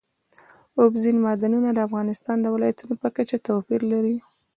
[0.81, 4.15] اوبزین معدنونه د افغانستان د ولایاتو په کچه توپیر لري.